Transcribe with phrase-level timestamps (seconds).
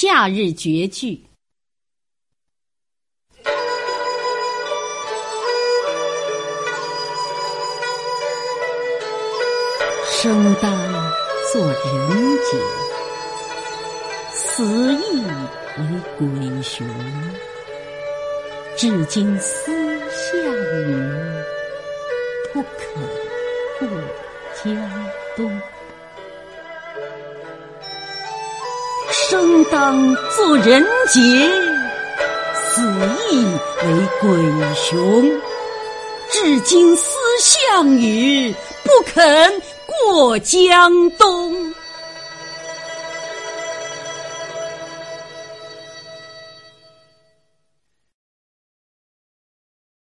[0.00, 1.26] 夏日绝句。
[10.06, 10.72] 生当
[11.52, 12.56] 作人杰，
[14.32, 14.62] 死
[14.94, 15.20] 亦
[15.78, 15.82] 为
[16.16, 16.86] 鬼雄。
[18.76, 19.72] 至今思
[20.10, 20.40] 项
[20.86, 21.42] 羽，
[22.52, 22.78] 不肯
[23.80, 23.88] 过
[24.62, 25.60] 江东。
[29.30, 31.20] 生当作人杰，
[32.54, 32.80] 死
[33.30, 34.30] 亦为鬼
[34.74, 35.30] 雄。
[36.30, 38.50] 至今思项羽，
[38.82, 41.57] 不肯过江东。